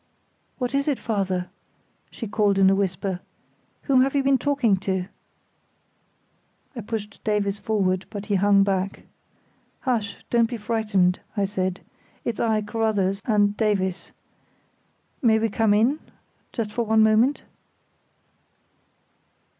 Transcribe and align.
"What 0.57 0.73
is 0.73 0.87
it, 0.87 0.97
father?" 0.97 1.47
she 2.09 2.25
called 2.27 2.57
in 2.57 2.71
a 2.71 2.75
whisper. 2.75 3.19
"Whom 3.83 4.01
have 4.01 4.15
you 4.15 4.23
been 4.23 4.39
talking 4.39 4.75
to?" 4.77 5.05
I 6.75 6.81
pushed 6.81 7.23
Davies 7.23 7.59
forward, 7.59 8.07
but 8.09 8.25
he 8.25 8.33
hung 8.33 8.63
back. 8.63 9.03
"Hush, 9.81 10.17
don't 10.31 10.49
be 10.49 10.57
frightened," 10.57 11.19
I 11.37 11.45
said, 11.45 11.81
"it's 12.25 12.39
I, 12.39 12.63
Carruthers, 12.63 13.21
and 13.25 13.55
Davies—and 13.55 13.57
Davies. 13.57 14.11
May 15.21 15.37
we 15.37 15.49
come 15.49 15.71
in, 15.71 15.99
just 16.51 16.71
for 16.71 16.83
one 16.83 17.03
moment?" 17.03 17.43